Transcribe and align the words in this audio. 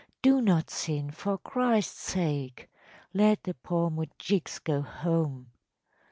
Do 0.23 0.41
not 0.41 0.71
sin, 0.71 1.11
for 1.11 1.37
Christ’s 1.37 1.95
sake. 1.99 2.71
Let 3.13 3.43
the 3.43 3.53
poor 3.53 3.91
moujiks 3.91 4.57
go 4.57 4.81
home. 4.81 5.51